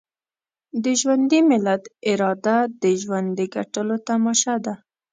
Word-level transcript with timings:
د 0.83 0.85
ژوندي 0.99 1.39
ملت 1.49 1.83
اراده 2.09 2.57
د 2.83 2.85
ژوند 3.01 3.27
د 3.39 3.41
ګټلو 3.55 3.95
تماشه 4.07 4.55
ده. 4.65 4.73